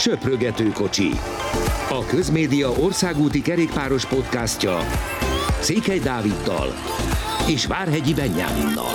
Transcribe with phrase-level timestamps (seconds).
[0.00, 1.10] Söprögető kocsi.
[1.88, 4.78] A Közmédia országúti kerékpáros podcastja
[5.60, 6.68] Székely Dáviddal
[7.48, 8.92] és Várhegyi Benyáminnal.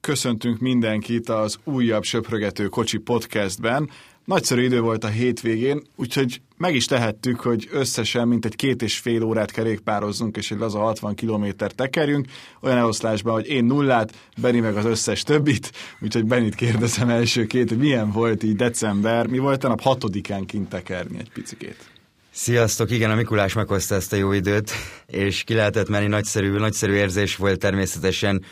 [0.00, 3.90] Köszöntünk mindenkit az újabb Söprögető kocsi podcastben.
[4.28, 9.22] Nagyszerű idő volt a hétvégén, úgyhogy meg is tehettük, hogy összesen mintegy két és fél
[9.22, 12.26] órát kerékpározzunk, és egy laza 60 kilométer tekerjünk,
[12.60, 17.78] olyan eloszlásban, hogy én nullát, Beni meg az összes többit, úgyhogy Benit kérdezem elsőként, hogy
[17.78, 21.90] milyen volt így december, mi volt a nap hatodikán kint tekerni egy picikét.
[22.30, 24.70] Sziasztok, igen, a Mikulás meghozta ezt a jó időt,
[25.06, 28.44] és ki lehetett menni, nagyszerű, nagyszerű érzés volt természetesen.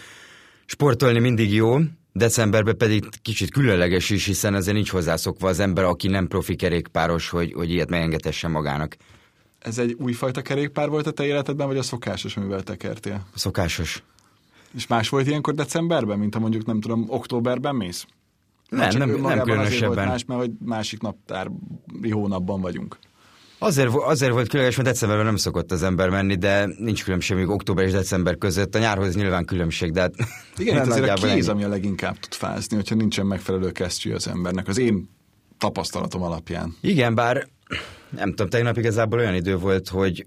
[0.67, 1.79] Sportolni mindig jó,
[2.17, 7.29] Decemberben pedig kicsit különleges is, hiszen azért nincs hozzászokva az ember, aki nem profi kerékpáros,
[7.29, 8.97] hogy, hogy ilyet megengedhessen magának.
[9.59, 13.27] Ez egy újfajta kerékpár volt a te életedben, vagy a szokásos, amivel tekertél?
[13.35, 14.03] A szokásos.
[14.75, 18.07] És más volt ilyenkor decemberben, mint ha mondjuk nem tudom, októberben mész?
[18.69, 19.95] Nem, nem, nem különösebben.
[19.95, 22.99] Volt más, mert hogy másik naptári hónapban vagyunk.
[23.59, 27.49] Azért, azért volt különleges, mert decemberben nem szokott az ember menni, de nincs különbség még
[27.49, 28.75] október és december között.
[28.75, 30.15] A nyárhoz nyilván különbség, de hát
[30.57, 31.47] Igen, hát azért a kéz, ennyi.
[31.49, 34.69] ami a leginkább tud fázni, hogyha nincsen megfelelő kesztyű az embernek.
[34.69, 35.09] Az én
[35.59, 36.77] tapasztalatom alapján.
[36.81, 37.49] Igen, bár
[38.11, 40.25] nem tudom, tegnap igazából olyan idő volt, hogy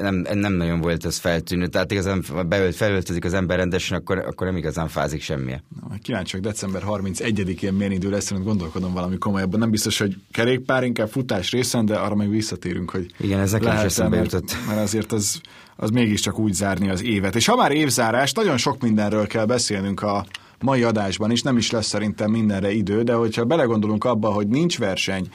[0.00, 1.66] nem, nem nagyon volt ez feltűnő.
[1.66, 5.52] Tehát igazán beölt, felöltözik az ember rendesen, akkor, akkor nem igazán fázik semmi.
[5.88, 9.58] Na, kíváncsiak december 31-én milyen idő lesz, mert gondolkodom valami komolyabban.
[9.58, 13.76] Nem biztos, hogy kerékpár, inkább futás részen, de arra meg visszatérünk, hogy Igen, ez nekem
[13.76, 14.56] is eszembe jutott.
[14.66, 15.40] Mert azért az,
[15.76, 17.34] az mégiscsak úgy zárni az évet.
[17.36, 20.26] És ha már évzárás, nagyon sok mindenről kell beszélnünk a
[20.60, 24.78] mai adásban is, nem is lesz szerintem mindenre idő, de hogyha belegondolunk abba, hogy nincs
[24.78, 25.28] verseny,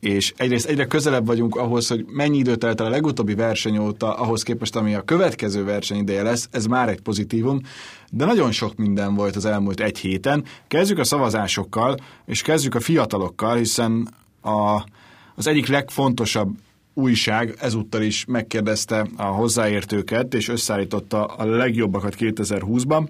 [0.00, 4.14] és egyrészt egyre közelebb vagyunk ahhoz, hogy mennyi időt telt el a legutóbbi verseny óta,
[4.14, 7.60] ahhoz képest, ami a következő verseny ideje lesz, ez már egy pozitívum,
[8.10, 10.44] de nagyon sok minden volt az elmúlt egy héten.
[10.68, 14.08] Kezdjük a szavazásokkal, és kezdjük a fiatalokkal, hiszen
[14.42, 14.84] a,
[15.34, 16.56] az egyik legfontosabb
[16.94, 23.06] újság ezúttal is megkérdezte a hozzáértőket, és összeállította a legjobbakat 2020-ban.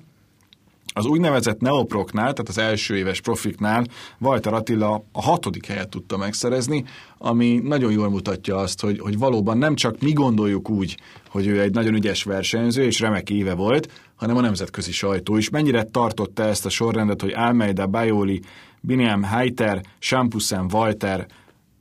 [0.92, 3.86] Az úgynevezett neoproknál, tehát az első éves profiknál
[4.18, 6.84] Walter Attila a hatodik helyet tudta megszerezni,
[7.18, 10.96] ami nagyon jól mutatja azt, hogy, hogy valóban nem csak mi gondoljuk úgy,
[11.28, 15.50] hogy ő egy nagyon ügyes versenyző, és remek éve volt, hanem a nemzetközi sajtó is.
[15.50, 18.40] Mennyire tartotta ezt a sorrendet, hogy Almeida, Bajoli,
[18.80, 21.26] Biniam Heiter, Champusen, Walter,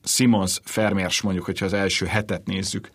[0.03, 2.89] Simons, Fermers mondjuk, hogyha az első hetet nézzük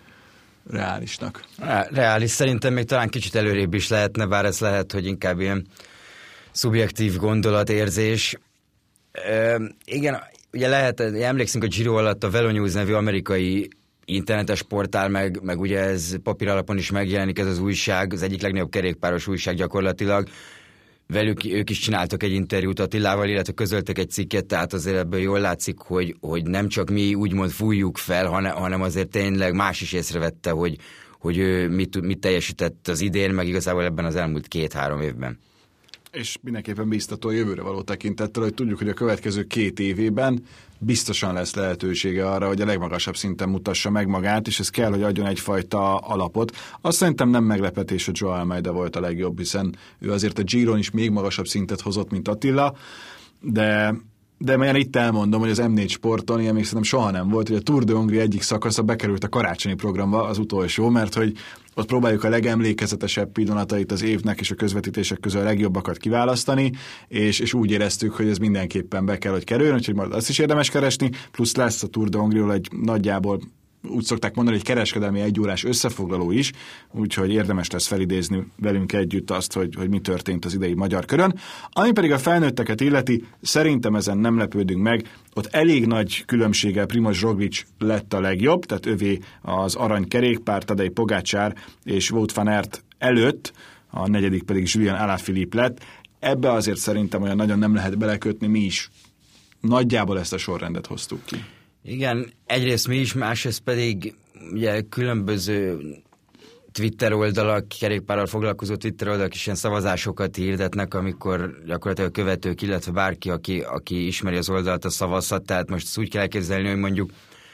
[0.70, 1.44] reálisnak.
[1.90, 5.66] Reális szerintem még talán kicsit előrébb is lehetne, bár ez lehet, hogy inkább ilyen
[6.54, 8.38] szubjektív gondolatérzés.
[9.12, 10.20] E, igen,
[10.52, 13.68] ugye lehet, emlékszünk a Giro alatt a Velo News nevű amerikai
[14.04, 18.42] internetes portál, meg, meg ugye ez papír alapon is megjelenik ez az újság, az egyik
[18.42, 20.28] legnagyobb kerékpáros újság gyakorlatilag.
[21.06, 25.40] Velük ők is csináltak egy interjút Attilával, illetve közöltek egy cikket, tehát azért ebből jól
[25.40, 29.92] látszik, hogy, hogy nem csak mi úgymond fújjuk fel, hanem, hanem azért tényleg más is
[29.92, 30.76] észrevette, hogy,
[31.18, 35.38] hogy ő mit, mit teljesített az idén, meg igazából ebben az elmúlt két-három évben
[36.14, 40.42] és mindenképpen biztató a jövőre való tekintettel, hogy tudjuk, hogy a következő két évében
[40.78, 45.02] biztosan lesz lehetősége arra, hogy a legmagasabb szinten mutassa meg magát, és ez kell, hogy
[45.02, 46.56] adjon egyfajta alapot.
[46.80, 50.78] Azt szerintem nem meglepetés, hogy Joao Almeida volt a legjobb, hiszen ő azért a Giron
[50.78, 52.76] is még magasabb szintet hozott, mint Attila,
[53.40, 53.94] de
[54.38, 57.56] de már itt elmondom, hogy az M4 sporton ilyen még szerintem soha nem volt, hogy
[57.56, 61.36] a Tour de Hongrie egyik szakasza bekerült a karácsonyi programba, az utolsó, mert hogy
[61.74, 66.72] ott próbáljuk a legemlékezetesebb pillanatait az évnek és a közvetítések közül a legjobbakat kiválasztani,
[67.08, 70.38] és, és úgy éreztük, hogy ez mindenképpen be kell, hogy kerüljön, úgyhogy majd azt is
[70.38, 73.40] érdemes keresni, plusz lesz a Tour de Hongrie egy nagyjából
[73.88, 76.52] úgy szokták mondani, hogy kereskedelmi egyórás összefoglaló is,
[76.92, 81.38] úgyhogy érdemes lesz felidézni velünk együtt azt, hogy, hogy mi történt az idei magyar körön.
[81.70, 87.20] Ami pedig a felnőtteket illeti, szerintem ezen nem lepődünk meg, ott elég nagy különbséggel Primoz
[87.20, 92.84] Roglic lett a legjobb, tehát övé az arany kerékpár, Tadej Pogácsár és Wout van Aert
[92.98, 93.52] előtt,
[93.90, 95.84] a negyedik pedig Julian Alaphilippe lett.
[96.18, 98.90] Ebbe azért szerintem olyan nagyon nem lehet belekötni, mi is
[99.60, 101.44] nagyjából ezt a sorrendet hoztuk ki.
[101.86, 104.14] Igen, egyrészt mi is, másrészt pedig
[104.52, 105.78] ugye különböző
[106.72, 112.92] Twitter oldalak, kerékpárral foglalkozó Twitter oldalak is ilyen szavazásokat hirdetnek, amikor gyakorlatilag a követők, illetve
[112.92, 115.44] bárki, aki, aki ismeri az oldalt, a szavazhat.
[115.44, 117.10] Tehát most ezt úgy kell elképzelni, hogy mondjuk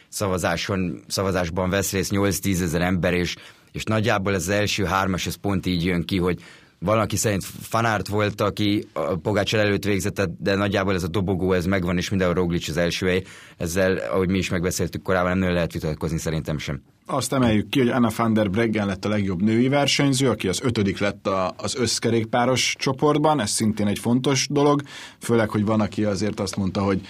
[0.08, 3.36] szavazáson, szavazásban vesz részt 8-10 ezer ember, és,
[3.72, 6.42] és nagyjából ez az első hármas, ez pont így jön ki, hogy
[6.84, 11.66] valaki szerint fanárt volt, aki a Pogácsal előtt végzett, de nagyjából ez a dobogó, ez
[11.66, 13.22] megvan, és mindenhol Roglic az első hely.
[13.56, 16.82] Ezzel, ahogy mi is megbeszéltük korábban, nem lehet vitatkozni szerintem sem.
[17.06, 20.60] Azt emeljük ki, hogy Anna van der Breggen lett a legjobb női versenyző, aki az
[20.62, 24.82] ötödik lett a, az összkerékpáros csoportban, ez szintén egy fontos dolog,
[25.18, 27.00] főleg, hogy van, aki azért azt mondta, hogy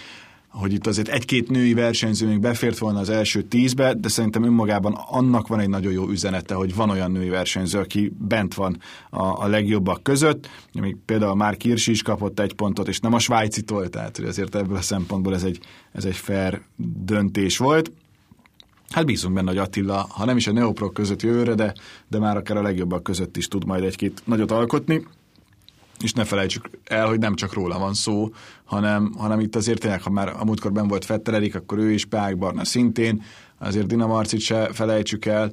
[0.50, 4.93] hogy itt azért egy-két női versenyző még befért volna az első tízbe, de szerintem önmagában
[4.93, 8.79] annak van egy nagyon jó üzenete, hogy van olyan női versenyző, aki bent van
[9.11, 10.49] a, a legjobbak között.
[10.73, 14.55] Még például már Kirsi is kapott egy pontot, és nem a svájcitól, tehát hogy azért
[14.55, 15.58] ebből a szempontból ez egy,
[15.93, 16.61] ez egy fair
[17.05, 17.93] döntés volt.
[18.91, 21.75] Hát bízunk benne, hogy Attila, ha nem is a neoprok között jövőre, de,
[22.08, 25.06] de már akár a legjobbak között is tud majd egy-két nagyot alkotni
[26.02, 28.29] és ne felejtsük el, hogy nem csak róla van szó,
[28.64, 32.05] hanem, hanem itt azért tényleg, ha már a múltkor ben volt Fetteredik, akkor ő is,
[32.05, 33.23] Pák Barna szintén,
[33.58, 35.52] azért Dina Marcit se felejtsük el,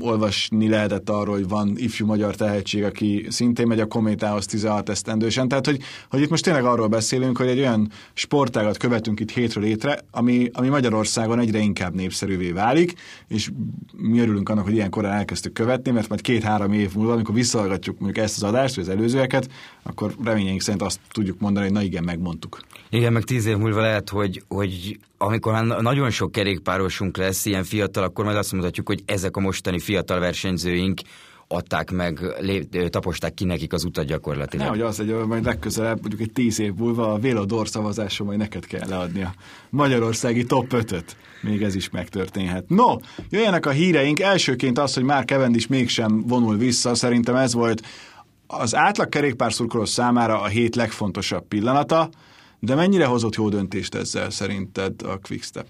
[0.00, 5.48] olvasni lehetett arról, hogy van ifjú magyar tehetség, aki szintén megy a kométához 16 esztendősen.
[5.48, 5.78] Tehát, hogy,
[6.10, 10.50] hogy itt most tényleg arról beszélünk, hogy egy olyan sportágat követünk itt hétről létre, ami,
[10.52, 12.94] ami Magyarországon egyre inkább népszerűvé válik,
[13.28, 13.50] és
[13.96, 17.98] mi örülünk annak, hogy ilyen korán elkezdtük követni, mert majd két-három év múlva, amikor visszahallgatjuk
[17.98, 19.48] mondjuk ezt az adást, vagy az előzőeket,
[19.82, 22.60] akkor reményeink szerint azt tudjuk mondani, hogy na igen, megmondtuk.
[22.90, 27.64] Igen, meg tíz év múlva lehet, hogy, hogy amikor már nagyon sok kerékpárosunk lesz, ilyen
[27.64, 31.00] fiatal, akkor majd azt mondhatjuk, hogy ezek a mostani fiatal versenyzőink
[31.52, 34.68] adták meg, lé, taposták ki nekik az utat gyakorlatilag.
[34.68, 38.66] hogy az, hogy majd legközelebb, mondjuk egy tíz év múlva a Vélodor szavazáson majd neked
[38.66, 39.34] kell leadni a
[39.70, 41.16] magyarországi top 5-öt.
[41.42, 42.68] Még ez is megtörténhet.
[42.68, 42.96] No,
[43.30, 44.20] jöjjenek a híreink.
[44.20, 46.94] Elsőként az, hogy már is mégsem vonul vissza.
[46.94, 47.82] Szerintem ez volt
[48.52, 52.08] az átlag kerékpárszurkoló számára a hét legfontosabb pillanata.
[52.58, 55.66] De mennyire hozott jó döntést ezzel szerinted a Quickstep?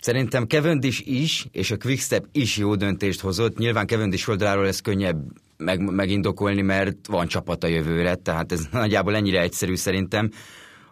[0.00, 3.58] Szerintem Cavendish is, és a Quickstep is jó döntést hozott.
[3.58, 5.16] Nyilván Cavendish oldaláról ez könnyebb
[5.56, 10.30] meg, megindokolni, mert van csapat a jövőre, tehát ez nagyjából ennyire egyszerű szerintem.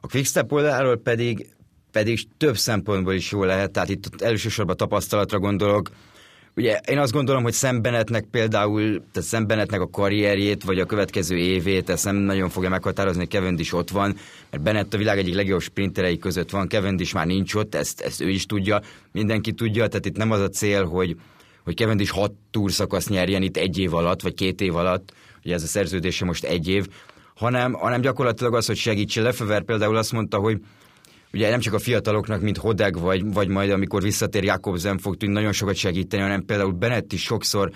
[0.00, 1.46] A Quickstep oldaláról pedig,
[1.92, 5.90] pedig több szempontból is jó lehet, tehát itt elsősorban tapasztalatra gondolok,
[6.56, 11.90] Ugye én azt gondolom, hogy szembenetnek például, tehát szembenetnek a karrierjét, vagy a következő évét,
[11.90, 13.26] ezt nem nagyon fogja meghatározni,
[13.60, 14.16] is ott van,
[14.50, 16.68] mert Bennett a világ egyik legjobb sprinterei között van,
[17.00, 18.80] is már nincs ott, ezt, ezt ő is tudja,
[19.12, 21.16] mindenki tudja, tehát itt nem az a cél, hogy,
[21.64, 25.12] hogy is hat túrszakasz nyerjen itt egy év alatt, vagy két év alatt,
[25.44, 26.86] ugye ez a szerződése most egy év,
[27.34, 29.22] hanem, hanem gyakorlatilag az, hogy segítse.
[29.22, 30.60] Lefever például azt mondta, hogy
[31.32, 35.34] ugye nem csak a fiataloknak, mint Hodeg, vagy, vagy majd amikor visszatér Jakobsen fog tudni
[35.34, 37.70] nagyon sokat segíteni, hanem például Bennett is sokszor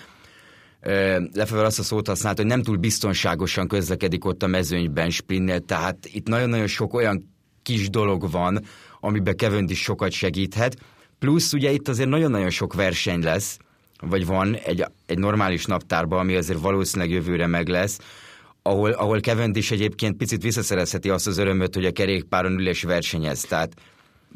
[1.33, 5.97] Lefever azt a szót használt, hogy nem túl biztonságosan közlekedik ott a mezőnyben sprinnél, tehát
[6.13, 8.65] itt nagyon-nagyon sok olyan kis dolog van,
[9.01, 10.77] amiben Kevin is sokat segíthet.
[11.19, 13.59] Plusz ugye itt azért nagyon-nagyon sok verseny lesz,
[14.01, 17.99] vagy van egy, egy normális naptárban, ami azért valószínűleg jövőre meg lesz,
[18.67, 23.41] ahol, ahol Cavendish egyébként picit visszaszerezheti azt az örömöt, hogy a kerékpáron ül és versenyez.
[23.41, 23.75] Tehát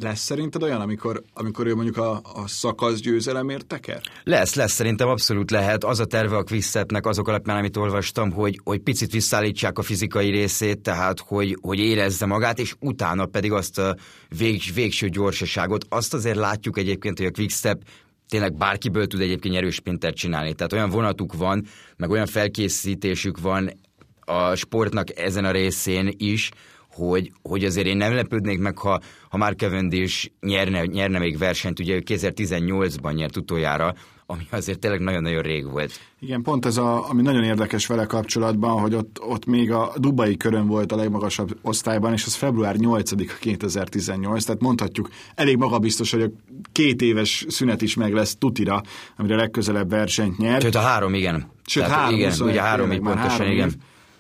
[0.01, 4.01] lesz szerinted olyan, amikor, amikor ő mondjuk a, a szakasz győzelemért teker?
[4.25, 5.85] Lesz, lesz, szerintem abszolút lehet.
[5.85, 10.31] Az a terve a Quickstepnek azok alapján, amit olvastam, hogy, hogy picit visszaállítsák a fizikai
[10.31, 13.97] részét, tehát hogy, hogy érezze magát, és utána pedig azt a
[14.39, 15.85] vég, végső gyorsaságot.
[15.89, 17.83] Azt azért látjuk egyébként, hogy a Quickstep
[18.29, 20.55] tényleg bárkiből tud egyébként erős spintert csinálni.
[20.55, 21.67] Tehát olyan vonatuk van,
[21.97, 23.71] meg olyan felkészítésük van
[24.29, 26.51] a sportnak ezen a részén is,
[26.91, 31.81] hogy, hogy azért én nem lepődnék meg, ha, ha már Cavendish nyerne, nyerne még versenyt,
[31.81, 33.95] ugye ő 2018-ban nyert utoljára,
[34.27, 36.01] ami azért tényleg nagyon-nagyon rég volt.
[36.21, 40.37] Igen, pont ez, a, ami nagyon érdekes vele kapcsolatban, hogy ott, ott még a Dubai
[40.37, 43.11] körön volt a legmagasabb osztályban, és az február 8
[43.41, 46.29] 2018, tehát mondhatjuk, elég magabiztos, hogy a
[46.73, 48.83] két éves szünet is meg lesz tutira,
[49.17, 50.61] amire legközelebb versenyt nyer.
[50.61, 51.51] Sőt, a három, igen.
[51.67, 53.69] Sőt, Tehát, három, igen, ugye három, így pontosan, három igen.
[53.69, 53.75] Év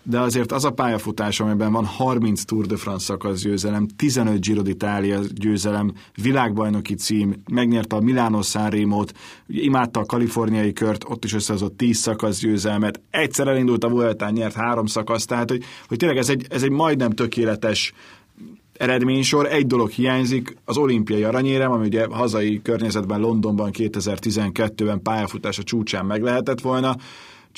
[0.08, 4.62] de azért az a pályafutás, amiben van 30 Tour de France szakasz győzelem, 15 Giro
[4.64, 9.14] d'Italia győzelem, világbajnoki cím, megnyerte a Milano Sanremo-t,
[9.46, 14.54] imádta a kaliforniai kört, ott is összehozott 10 szakasz győzelmet, egyszer elindult a Vueltán, nyert
[14.54, 17.92] három szakasz, tehát hogy, hogy tényleg ez egy, ez egy majdnem tökéletes
[18.72, 19.46] eredménysor.
[19.46, 26.22] Egy dolog hiányzik, az olimpiai aranyérem, ami ugye hazai környezetben Londonban 2012-ben pályafutása csúcsán meg
[26.22, 26.96] lehetett volna,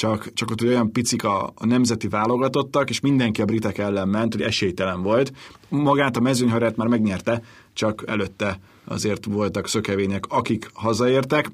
[0.00, 4.32] csak, csak ott olyan picik a, a nemzeti válogatottak, és mindenki a britek ellen ment,
[4.32, 5.32] hogy esélytelen volt.
[5.68, 7.42] Magát a mezőnyharát már megnyerte,
[7.72, 11.50] csak előtte azért voltak szökevények, akik hazaértek.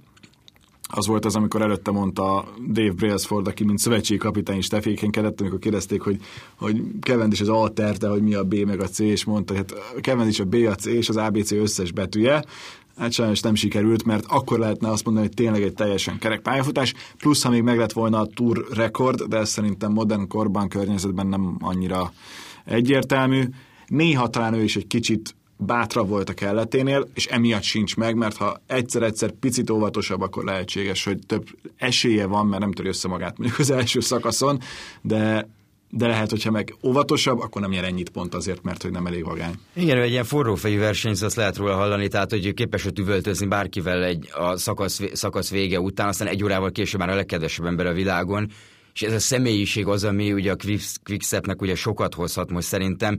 [0.89, 5.59] Az volt az, amikor előtte mondta Dave Brailsford, aki mint szövetségi kapitány is tevékenykedett, amikor
[5.59, 6.21] kérdezték, hogy,
[6.55, 6.83] hogy
[7.31, 9.65] is az alter, de hogy mi a B meg a C, és mondta, hogy
[10.07, 12.45] hát is a B, a C és az ABC összes betűje,
[12.99, 16.95] Hát sajnos nem sikerült, mert akkor lehetne azt mondani, hogy tényleg egy teljesen kerek pályafutás,
[17.19, 21.27] plusz ha még meg lett volna a tour rekord, de ez szerintem modern korban, környezetben
[21.27, 22.13] nem annyira
[22.65, 23.45] egyértelmű.
[23.87, 28.37] Néha talán ő is egy kicsit bátra volt a kelleténél, és emiatt sincs meg, mert
[28.37, 33.39] ha egyszer-egyszer picit óvatosabb, akkor lehetséges, hogy több esélye van, mert nem törő össze magát
[33.39, 34.61] mondjuk az első szakaszon,
[35.01, 35.49] de
[35.97, 39.25] de lehet, hogyha meg óvatosabb, akkor nem nyer ennyit pont azért, mert hogy nem elég
[39.25, 39.55] vagány.
[39.75, 44.05] Igen, egy ilyen forrófejű versenyt azt lehet róla hallani, tehát hogy képes hogy üvöltözni bárkivel
[44.05, 47.93] egy, a szakasz, szakasz vége után, aztán egy órával később már a legkedvesebb ember a
[47.93, 48.51] világon,
[48.95, 50.57] és ez a személyiség az, ami ugye a
[51.05, 53.17] Quickstepnek ugye sokat hozhat most szerintem,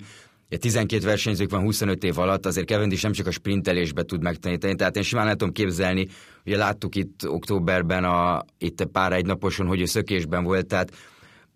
[0.60, 4.96] 12 versenyzők van 25 év alatt, azért Cavendish nem csak a sprintelésbe tud megtanítani, tehát
[4.96, 6.08] én simán lehet tudom képzelni,
[6.46, 10.92] ugye láttuk itt októberben, a, itt pár egy naposon, hogy ő szökésben volt, tehát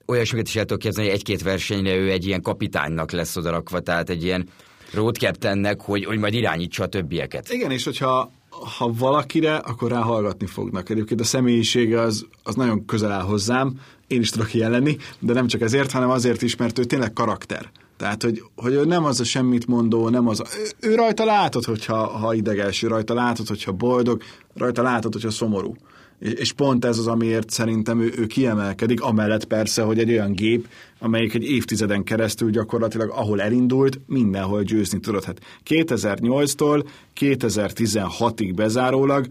[0.06, 4.10] olyasmiket is el tudok képzelni, hogy egy-két versenyre ő egy ilyen kapitánynak lesz odarakva, tehát
[4.10, 4.48] egy ilyen
[4.94, 7.52] road captainnek, hogy, hogy majd irányítsa a többieket.
[7.52, 8.32] Igen, és hogyha
[8.78, 10.90] ha valakire, akkor rá hallgatni fognak.
[10.90, 15.34] Egyébként a személyisége az, az nagyon közel áll hozzám, én is tudok ilyen lenni, de
[15.34, 17.72] nem csak ezért, hanem azért is, mert ő tényleg karakter.
[17.98, 20.46] Tehát, hogy, hogy ő nem az a semmit mondó, nem az a...
[20.58, 24.22] Ő, ő rajta látod, hogyha ha ideges, ő rajta látod, hogyha boldog,
[24.54, 25.76] rajta látod, hogyha szomorú.
[26.22, 30.68] És pont ez az, amiért szerintem ő, ő kiemelkedik, amellett persze, hogy egy olyan gép,
[31.00, 35.24] amelyik egy évtizeden keresztül gyakorlatilag, ahol elindult, mindenhol győzni tudott.
[35.24, 36.86] Hát 2008-tól
[37.20, 39.26] 2016-ig bezárólag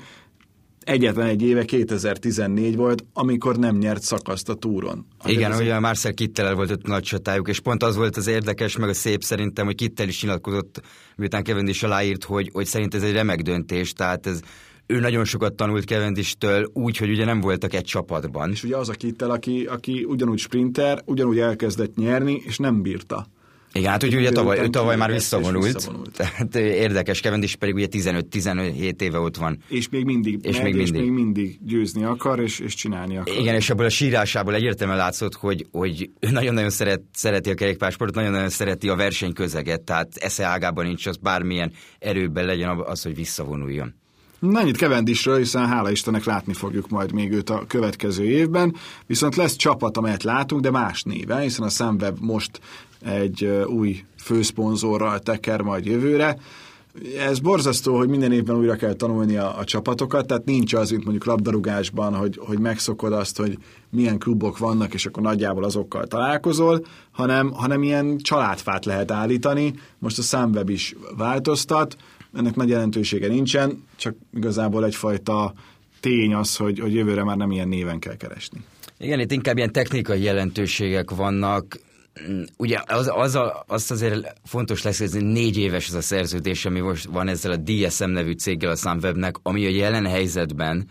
[0.81, 5.07] egyetlen egy éve 2014 volt, amikor nem nyert szakaszt a túron.
[5.25, 8.77] Igen, ugye a Marcel Kittel volt ott nagy csatájuk, és pont az volt az érdekes,
[8.77, 10.83] meg a szép szerintem, hogy Kittel is nyilatkozott,
[11.17, 14.41] miután Cavendish aláírt, hogy, hogy szerint ez egy remek döntés, tehát ez
[14.91, 18.51] ő nagyon sokat tanult Cavendish-től, úgy, hogy ugye nem voltak egy csapatban.
[18.51, 23.27] És ugye az a Kittel, aki, aki ugyanúgy sprinter, ugyanúgy elkezdett nyerni, és nem bírta.
[23.73, 26.17] Igen, hát úgy, ugye tavaly, ő tavaly már visszavonult, visszavonult.
[26.17, 29.59] Tehát érdekes, is pedig ugye 15-17 éve ott van.
[29.69, 30.95] És még mindig és megy, még mindig.
[30.95, 33.37] és még mindig győzni akar, és, és csinálni akar.
[33.37, 38.17] Igen, és abból a sírásából egyértelműen látszott, hogy, hogy ő nagyon-nagyon szeret, szereti a kerékpársportot,
[38.17, 43.95] nagyon-nagyon szereti a versenyközeget, tehát esze ágában nincs az bármilyen erőben legyen az, hogy visszavonuljon.
[44.41, 48.75] Na, ennyit Kevendisről, hiszen hála Istennek látni fogjuk majd még őt a következő évben,
[49.07, 52.61] viszont lesz csapat, amelyet látunk, de más néven, hiszen a Sunweb most
[53.05, 56.39] egy új főszponzorral teker majd jövőre.
[57.19, 61.03] Ez borzasztó, hogy minden évben újra kell tanulni a, a csapatokat, tehát nincs az, mint
[61.03, 63.59] mondjuk labdarúgásban, hogy, hogy megszokod azt, hogy
[63.91, 69.75] milyen klubok vannak, és akkor nagyjából azokkal találkozol, hanem, hanem ilyen családfát lehet állítani.
[69.99, 71.97] Most a Sunweb is változtat,
[72.35, 75.55] ennek nagy jelentősége nincsen, csak igazából egyfajta
[76.01, 78.65] tény az, hogy, hogy jövőre már nem ilyen néven kell keresni.
[78.99, 81.81] Igen, itt inkább ilyen technikai jelentőségek vannak.
[82.57, 86.81] Ugye az, az a, azt azért fontos lesz, hogy négy éves az a szerződés, ami
[86.81, 90.87] most van ezzel a DSM nevű céggel a Sunwebnek, ami a jelen helyzetben,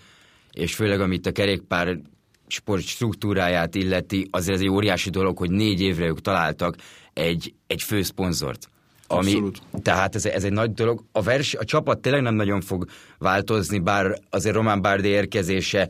[0.52, 2.00] és főleg amit a kerékpár
[2.48, 6.76] sport struktúráját illeti, azért ez egy óriási dolog, hogy négy évre ők találtak
[7.14, 8.70] egy, egy főszponzort.
[9.12, 9.62] Ami, Abszolút.
[9.82, 11.04] Tehát ez, ez egy nagy dolog.
[11.12, 12.86] A, vers, a csapat tényleg nem nagyon fog
[13.18, 15.90] változni, bár azért Román Bárdi érkezése,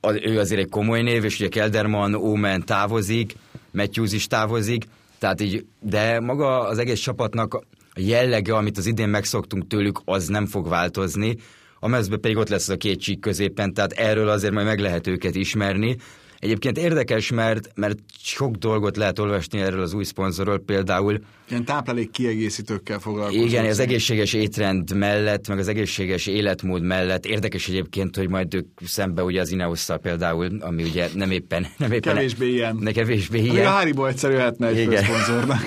[0.00, 3.36] az, ő azért egy komoly név, és ugye Kelderman, Omen távozik,
[3.70, 4.84] Matthews is távozik,
[5.18, 7.62] tehát így, de maga az egész csapatnak a
[7.94, 11.36] jellege, amit az idén megszoktunk tőlük, az nem fog változni.
[11.80, 15.06] A mezbe pedig ott lesz a két csík középen, tehát erről azért majd meg lehet
[15.06, 15.96] őket ismerni.
[16.42, 21.20] Egyébként érdekes, mert, mert sok dolgot lehet olvasni erről az új szponzorról, például...
[21.48, 23.50] Ilyen táplálék kiegészítőkkel foglalkozunk.
[23.50, 27.26] Igen, az egészséges étrend mellett, meg az egészséges életmód mellett.
[27.26, 31.66] Érdekes egyébként, hogy majd ők szembe ugye az ineos például, ami ugye nem éppen...
[31.76, 32.76] Nem éppen kevésbé ilyen.
[32.80, 33.56] Ne kevésbé ilyen.
[33.56, 35.04] Ami a Haribo egyszerű lehetne egy Igen.
[35.04, 35.62] szponzornak.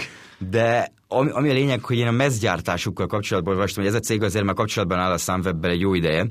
[0.49, 4.23] De ami, ami a lényeg, hogy én a mezgyártásukkal kapcsolatban olvastam, hogy ez a cég
[4.23, 6.27] azért már kapcsolatban áll a Sunwebbel egy jó ideje,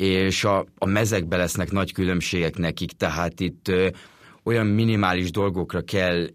[0.00, 3.88] és a, a mezekbe lesznek nagy különbségek nekik, tehát itt ö,
[4.44, 6.26] olyan minimális dolgokra kell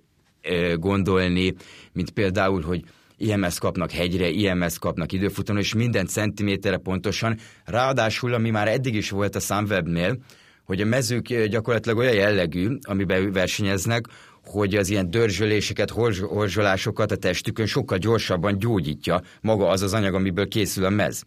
[0.42, 1.54] ö, gondolni,
[1.94, 2.84] mint például, hogy
[3.18, 7.38] IMS kapnak hegyre, IMS kapnak időfutamon, és minden centiméterre pontosan.
[7.66, 10.18] Ráadásul, ami már eddig is volt a Sunwebnél,
[10.66, 14.06] hogy a mezők gyakorlatilag olyan jellegű, amiben versenyeznek,
[14.44, 15.90] hogy az ilyen dörzsöléseket,
[16.30, 21.24] horzsolásokat a testükön sokkal gyorsabban gyógyítja maga az az anyag, amiből készül a mez.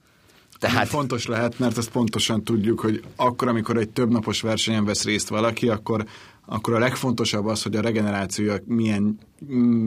[0.59, 0.89] Tehát...
[0.89, 5.29] Fontos lehet, mert ezt pontosan tudjuk, hogy akkor, amikor egy több napos versenyen vesz részt
[5.29, 6.05] valaki, akkor
[6.51, 9.19] akkor a legfontosabb az, hogy a regenerációja milyen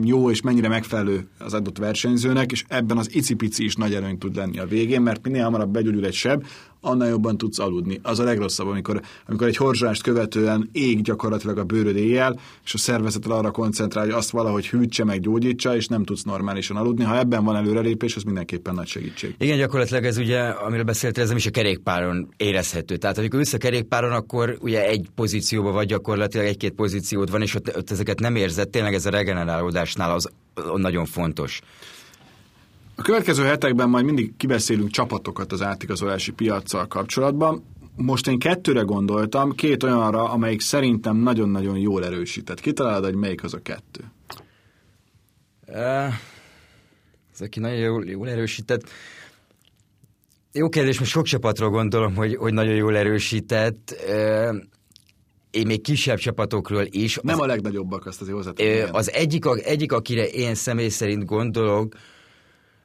[0.02, 4.36] jó és mennyire megfelelő az adott versenyzőnek, és ebben az icipici is nagy előny tud
[4.36, 6.44] lenni a végén, mert minél hamarabb begyógyul egy seb,
[6.84, 8.00] annál jobban tudsz aludni.
[8.02, 12.78] Az a legrosszabb, amikor, amikor egy horzsást követően ég gyakorlatilag a bőröd éjjel, és a
[12.78, 17.04] szervezet arra koncentrál, hogy azt valahogy hűtse meg, gyógyítsa, és nem tudsz normálisan aludni.
[17.04, 19.34] Ha ebben van előrelépés, az mindenképpen nagy segítség.
[19.38, 22.96] Igen, gyakorlatilag ez ugye, amiről beszéltél, ez nem is a kerékpáron érezhető.
[22.96, 27.54] Tehát amikor ülsz a kerékpáron, akkor ugye egy pozícióban vagy gyakorlatilag egy-két pozíciód van, és
[27.54, 28.68] ott, ott ezeket nem érzed.
[28.68, 30.28] Tényleg ez a regenerálódásnál az
[30.76, 31.60] nagyon fontos.
[32.94, 37.64] A következő hetekben majd mindig kibeszélünk csapatokat az átigazolási piaccal kapcsolatban.
[37.96, 42.60] Most én kettőre gondoltam, két olyanra, amelyik szerintem nagyon-nagyon jól erősített.
[42.60, 44.00] Kitalálod, hogy melyik az a kettő?
[45.66, 46.14] Uh,
[47.32, 48.88] ez aki nagyon jól, jól erősített.
[50.52, 53.94] Jó kérdés, most sok csapatról gondolom, hogy, hogy nagyon jól erősített.
[54.08, 54.56] Uh,
[55.50, 57.18] én még kisebb csapatokról is.
[57.22, 58.94] Nem az, a legnagyobbak, azt azért hozzáteszem.
[58.94, 61.94] Az egyik, egyik, akire én személy szerint gondolok,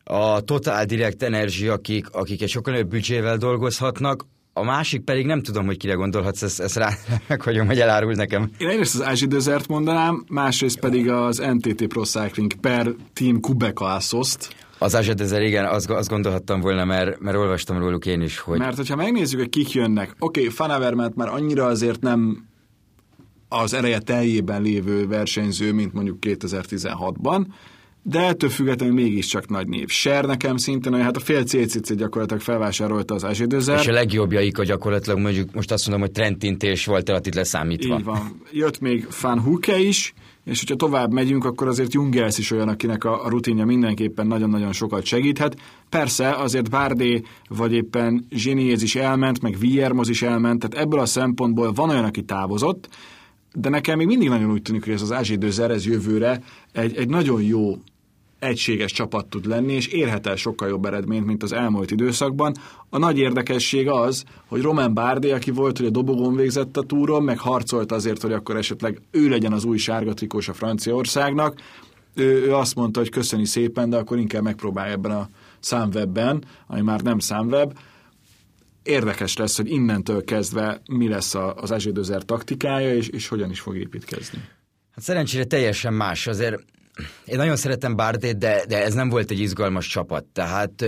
[0.07, 5.41] a Total Direct Energy, akik, akik egy sokkal nagyobb büdzsével dolgozhatnak, a másik pedig nem
[5.41, 6.89] tudom, hogy kire gondolhatsz, ezt, ezt rá
[7.27, 8.49] meghagyom, hogy elárul nekem.
[8.57, 13.85] Én egyrészt az Ázsi Desert mondanám, másrészt pedig az NTT Pro Cycling per Team Kubeka
[13.85, 14.55] Asos-t.
[14.79, 18.57] Az Ázsi Desert, igen, azt, azt gondolhattam volna, mert, mert olvastam róluk én is, hogy...
[18.59, 22.45] Mert hogyha megnézzük, hogy kik jönnek, oké, okay, Fanavermet már annyira azért nem
[23.49, 27.45] az ereje teljében lévő versenyző, mint mondjuk 2016-ban,
[28.09, 29.87] de ettől függetlenül mégiscsak nagy név.
[29.87, 33.79] Ser nekem szintén, hogy hát a fél CCC gyakorlatilag felvásárolta az Ázsidőzer.
[33.79, 37.97] És a legjobbjaik a gyakorlatilag mondjuk most azt mondom, hogy Trentint és Walter itt leszámítva.
[37.97, 38.41] Így van.
[38.51, 40.13] Jött még Fan Huke is,
[40.45, 44.71] és hogyha tovább megyünk, akkor azért Jungels is olyan, akinek a, a rutinja mindenképpen nagyon-nagyon
[44.71, 45.57] sokat segíthet.
[45.89, 51.05] Persze azért Bárdé vagy éppen Zsiniéz is elment, meg Viermoz is elment, tehát ebből a
[51.05, 52.89] szempontból van olyan, aki távozott,
[53.53, 57.09] de nekem még mindig nagyon úgy tűnik, hogy ez az Ázsidőzer ez jövőre egy, egy
[57.09, 57.77] nagyon jó
[58.39, 62.53] egységes csapat tud lenni, és érhet el sokkal jobb eredményt, mint az elmúlt időszakban.
[62.89, 67.23] A nagy érdekesség az, hogy Roman Bárdé, aki volt, hogy a dobogón végzett a túron,
[67.23, 71.61] meg harcolt azért, hogy akkor esetleg ő legyen az új sárga trikós a Franciaországnak,
[72.17, 75.29] ő, ő azt mondta, hogy köszöni szépen, de akkor inkább megpróbálja ebben a
[75.59, 77.77] számwebben, ami már nem számweb.
[78.83, 83.77] Érdekes lesz, hogy innentől kezdve mi lesz az Ezsédőzer taktikája, és, és hogyan is fog
[83.77, 84.37] építkezni.
[84.91, 86.27] Hát szerencsére teljesen más.
[86.27, 86.63] Azért
[87.25, 90.23] én nagyon szeretem Bárdét, de, de ez nem volt egy izgalmas csapat.
[90.23, 90.85] Tehát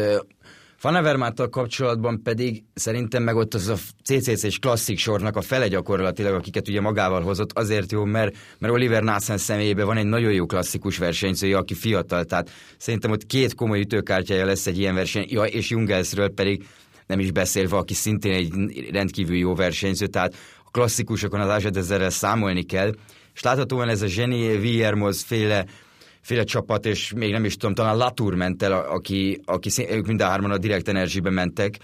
[0.80, 6.68] Fanavermáttal kapcsolatban pedig szerintem meg ott az a CCC-s klasszik sornak a fele gyakorlatilag, akiket
[6.68, 10.98] ugye magával hozott, azért jó, mert, mert Oliver Nassen személyében van egy nagyon jó klasszikus
[10.98, 15.70] versenyzője, aki fiatal, tehát szerintem ott két komoly ütőkártyája lesz egy ilyen verseny, ja, és
[15.70, 16.66] Jungelsről pedig
[17.08, 22.64] nem is beszélve, aki szintén egy rendkívül jó versenyző, tehát a klasszikusokon az ezerrel számolni
[22.64, 22.92] kell,
[23.34, 25.66] és láthatóan ez a Zseni Viermoz féle
[26.30, 30.22] féle csapat, és még nem is tudom, talán Latour ment el, aki, aki ők mind
[30.22, 31.78] a hárman a Direct Energy-be mentek,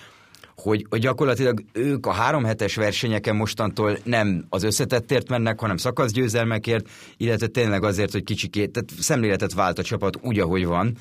[0.55, 6.89] hogy, hogy gyakorlatilag ők a három hetes versenyeken mostantól nem az összetettért mennek, hanem szakaszgyőzelmekért,
[7.17, 10.97] illetve tényleg azért, hogy kicsikét, tehát szemléletet vált a csapat úgy, ahogy van,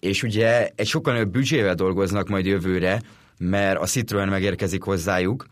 [0.00, 3.02] és ugye egy sokkal nagyobb büdzsével dolgoznak majd jövőre,
[3.38, 5.46] mert a Citroen megérkezik hozzájuk,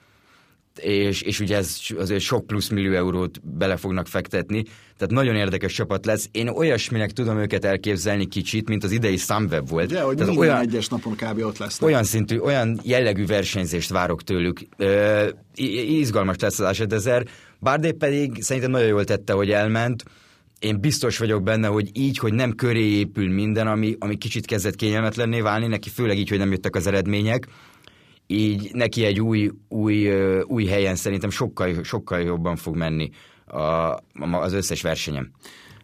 [0.80, 4.62] és, és ugye ez azért sok plusz millió eurót bele fognak fektetni,
[4.96, 6.28] tehát nagyon érdekes csapat lesz.
[6.32, 9.90] Én olyasminek tudom őket elképzelni kicsit, mint az idei Sunweb volt.
[9.90, 11.44] Ugye, hogy tehát olyan egyes napon kb.
[11.44, 11.82] ott lesz.
[11.82, 14.60] Olyan szintű, olyan jellegű versenyzést várok tőlük.
[14.76, 17.26] Ö, izgalmas lesz az Asedezer.
[17.58, 20.04] Bárdé pedig szerintem nagyon jól tette, hogy elment.
[20.58, 24.74] Én biztos vagyok benne, hogy így, hogy nem köré épül minden, ami, ami kicsit kezdett
[24.74, 27.46] kényelmetlenné válni, neki főleg így, hogy nem jöttek az eredmények,
[28.32, 30.10] így neki egy új, új,
[30.42, 33.10] új helyen szerintem sokkal, sokkal jobban fog menni
[33.46, 33.58] a,
[34.32, 35.30] az összes versenyem.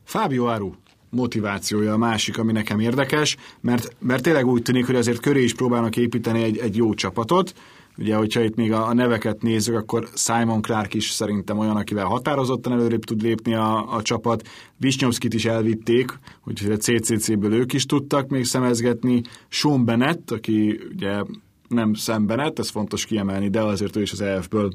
[0.04, 0.72] Fábio Aru
[1.10, 5.54] motivációja a másik, ami nekem érdekes, mert, mert tényleg úgy tűnik, hogy azért köré is
[5.54, 7.54] próbálnak építeni egy, egy jó csapatot.
[7.98, 12.04] Ugye, hogyha itt még a, a neveket nézzük, akkor Simon Clark is szerintem olyan, akivel
[12.04, 14.48] határozottan előrébb tud lépni a, a csapat.
[14.76, 19.22] Visnyovskit is elvitték, úgyhogy a CCC-ből ők is tudtak még szemezgetni.
[19.48, 21.22] Sean Bennett, aki ugye
[21.68, 24.72] nem szembenet, ez fontos kiemelni, de azért ő is az EF-ből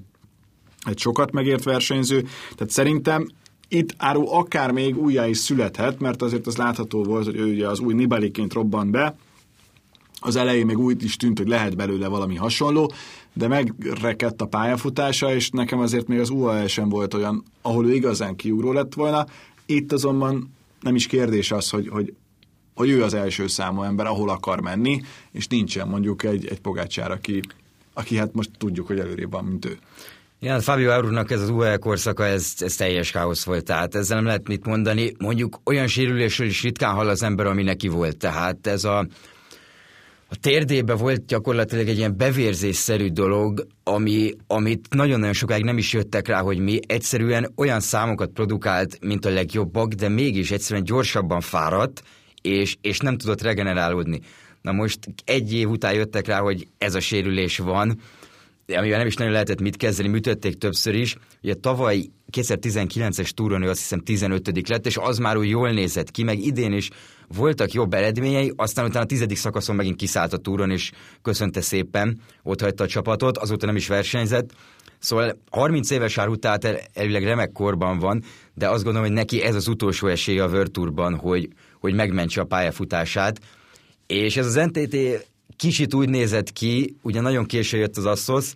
[0.85, 2.21] egy sokat megért versenyző.
[2.55, 3.27] Tehát szerintem
[3.67, 7.67] itt Áru akár még újjá is születhet, mert azért az látható volt, hogy ő ugye
[7.67, 9.15] az új Nibaliként robban be,
[10.25, 12.91] az elején még úgy is tűnt, hogy lehet belőle valami hasonló,
[13.33, 17.93] de megrekedt a pályafutása, és nekem azért még az UAE sem volt olyan, ahol ő
[17.93, 19.25] igazán kiugró lett volna.
[19.65, 22.13] Itt azonban nem is kérdés az, hogy, hogy
[22.75, 27.11] hogy ő az első számú ember, ahol akar menni, és nincsen mondjuk egy, egy pogácsár,
[27.11, 27.41] aki,
[27.93, 29.77] aki hát most tudjuk, hogy előrébb van, mint ő.
[30.43, 34.25] Igen, Fabio Arunak ez az UAE korszaka, ez, ez teljes káosz volt, tehát ezzel nem
[34.25, 35.13] lehet mit mondani.
[35.17, 38.97] Mondjuk olyan sérülésről is ritkán hall az ember, ami neki volt, tehát ez a,
[40.27, 46.27] a térdébe volt gyakorlatilag egy ilyen bevérzésszerű dolog, ami, amit nagyon-nagyon sokáig nem is jöttek
[46.27, 52.03] rá, hogy mi egyszerűen olyan számokat produkált, mint a legjobbak, de mégis egyszerűen gyorsabban fáradt,
[52.43, 54.19] és, és nem tudott regenerálódni.
[54.61, 57.99] Na most egy év után jöttek rá, hogy ez a sérülés van,
[58.67, 61.15] amivel nem is nagyon lehetett mit kezdeni, műtötték többször is.
[61.41, 66.11] Ugye tavaly 2019-es túron ő azt hiszem 15 lett, és az már úgy jól nézett
[66.11, 66.89] ki, meg idén is
[67.27, 72.19] voltak jobb eredményei, aztán utána a tizedik szakaszon megint kiszállt a túron, és köszönte szépen,
[72.43, 74.51] ott hagyta a csapatot, azóta nem is versenyzett.
[74.99, 76.59] Szóval 30 éves ár után
[76.93, 81.15] elvileg remek korban van, de azt gondolom, hogy neki ez az utolsó esélye a World
[81.19, 81.47] hogy,
[81.83, 83.39] hogy megmentse a pályafutását.
[84.07, 84.95] És ez az NTT
[85.55, 88.53] kicsit úgy nézett ki, ugye nagyon késő jött az Assos,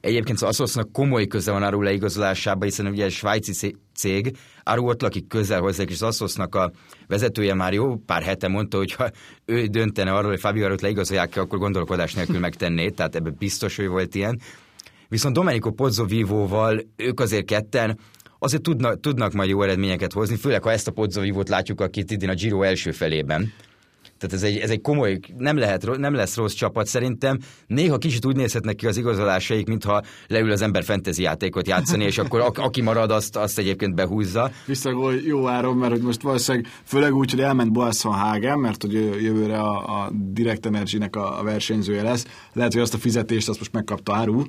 [0.00, 5.02] Egyébként az Assosnak komoly köze van Aru leigazolásába, hiszen ugye egy svájci cég, Aru ott
[5.02, 6.72] lakik közel hozzá, és az Assosnak a
[7.06, 9.10] vezetője már jó pár hete mondta, hogy ha
[9.44, 13.88] ő döntene arról, hogy Fabio Arut leigazolják akkor gondolkodás nélkül megtenné, tehát ebben biztos, hogy
[13.88, 14.40] volt ilyen.
[15.08, 17.98] Viszont Domenico Pozzovivo-val ők azért ketten
[18.38, 22.28] azért tudnak, tudnak majd jó eredményeket hozni, főleg ha ezt a Pozzovivót látjuk, akit idén
[22.28, 23.52] a Giro első felében.
[24.18, 27.38] Tehát ez egy, ez egy komoly, nem, lehet, nem lesz rossz csapat szerintem.
[27.66, 32.18] Néha kicsit úgy nézhetnek ki az igazolásaik, mintha leül az ember fentezi játékot játszani, és
[32.18, 34.50] akkor a, aki marad, azt, azt egyébként behúzza.
[34.66, 38.92] Visszagol jó áron, mert hogy most valószínűleg főleg úgy, hogy elment Boasson Hagen, mert hogy
[39.22, 42.24] jövőre a, a Direct Energy-nek a, a versenyzője lesz.
[42.52, 44.42] Lehet, hogy azt a fizetést azt most megkapta Áru.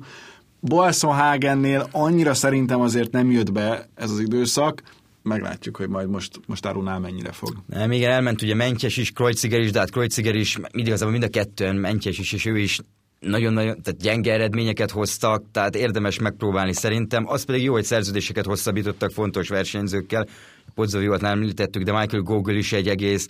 [0.60, 4.82] Boasson Hagennél annyira szerintem azért nem jött be ez az időszak,
[5.22, 7.56] meglátjuk, hogy majd most, most Arunál mennyire fog.
[7.66, 11.28] Nem, igen, elment ugye Mentyes is, Kreuziger is, de hát Kreuziger is, igazából mind a
[11.28, 12.80] kettőn, Mentyes is, és ő is
[13.20, 17.28] nagyon-nagyon tehát gyenge eredményeket hoztak, tehát érdemes megpróbálni szerintem.
[17.28, 20.26] Az pedig jó, hogy szerződéseket hosszabbítottak fontos versenyzőkkel.
[20.74, 23.26] Podzoviót nem említettük, de Michael Gogol is egy egész,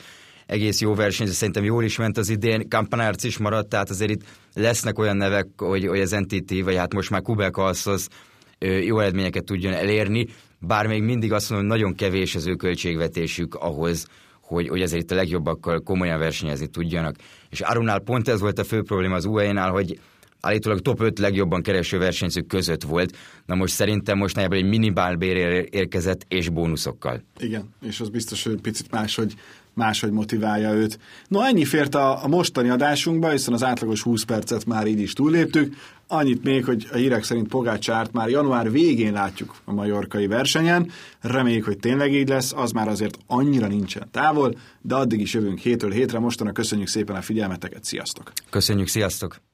[0.49, 4.23] egész jó versenyző, szerintem jól is ment az idén, Kampanárc is maradt, tehát azért itt
[4.55, 8.09] lesznek olyan nevek, hogy, hogy az NTT, vagy hát most már Kubek Alszosz
[8.59, 10.27] jó eredményeket tudjon elérni
[10.59, 14.07] bár még mindig azt mondom, hogy nagyon kevés az ő költségvetésük ahhoz,
[14.41, 17.17] hogy, hogy ezért itt a legjobbakkal komolyan versenyezni tudjanak.
[17.51, 20.01] És Arunál pont ez volt a fő probléma az UAE-nál, hogy
[20.41, 23.17] állítólag top 5 legjobban kereső versenyzők között volt.
[23.47, 25.17] Na most szerintem most nagyjából egy minimál
[25.71, 27.23] érkezett, és bónuszokkal.
[27.39, 29.35] Igen, és az biztos, hogy picit máshogy
[29.79, 30.99] máshogy motiválja őt.
[31.29, 35.13] No, ennyi fért a, a mostani adásunkba, hiszen az átlagos 20 percet már így is
[35.13, 35.75] túlléptük.
[36.07, 40.91] Annyit még, hogy a hírek szerint Pogácsárt már január végén látjuk a majorkai versenyen.
[41.21, 45.59] Reméljük, hogy tényleg így lesz, az már azért annyira nincsen távol, de addig is jövünk
[45.59, 46.19] hétről hétre.
[46.19, 48.33] Mostanak köszönjük szépen a figyelmeteket, sziasztok!
[48.51, 49.48] Köszönjük, sziasztok!